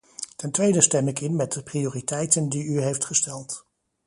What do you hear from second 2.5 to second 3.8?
u heeft gesteld.